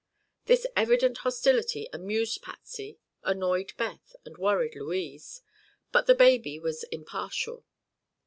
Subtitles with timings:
[0.45, 5.43] This evident hostility amused Patsy, annoyed Beth and worried Louise;
[5.91, 7.65] but the baby was impartial.